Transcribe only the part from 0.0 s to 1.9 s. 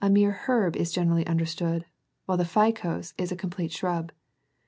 mere herb is generally understood,